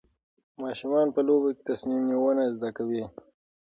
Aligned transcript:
ماشومان 0.63 1.07
په 1.15 1.19
لوبو 1.27 1.49
کې 1.55 1.63
تصمیم 1.69 2.03
نیونه 2.11 2.43
زده 2.55 2.69
کوي. 2.77 3.03